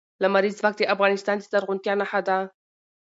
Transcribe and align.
لمریز 0.23 0.55
ځواک 0.59 0.75
د 0.77 0.81
افغانستان 0.93 1.37
د 1.39 1.43
زرغونتیا 1.51 1.93
نښه 1.99 2.21
ده. 2.27 2.37